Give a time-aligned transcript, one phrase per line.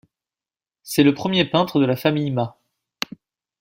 [0.81, 2.57] C'est le premier peintre de la famille Ma.